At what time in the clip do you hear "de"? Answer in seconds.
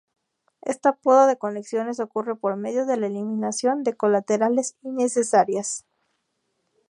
1.27-1.37, 2.87-2.97, 3.83-3.93